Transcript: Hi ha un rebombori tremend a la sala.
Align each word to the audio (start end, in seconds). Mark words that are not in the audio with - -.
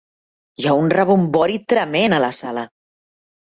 Hi 0.61 0.65
ha 0.69 0.77
un 0.83 0.87
rebombori 0.93 1.59
tremend 1.75 2.19
a 2.19 2.23
la 2.25 2.31
sala. 2.39 2.65